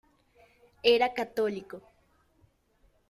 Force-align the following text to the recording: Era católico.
Era 0.95 1.13
católico. 1.13 1.77